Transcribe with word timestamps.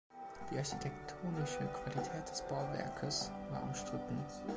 Die 0.49 0.57
architektonische 0.57 1.63
Qualität 1.67 2.27
des 2.27 2.41
Bauwerkes 2.49 3.31
war 3.51 3.61
umstritten. 3.61 4.17